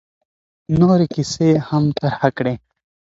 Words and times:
نورې 0.79 1.07
کیسې 1.13 1.47
یې 1.53 1.57
هم 1.67 1.83
طرحه 1.97 2.29
کړې. 2.37 2.53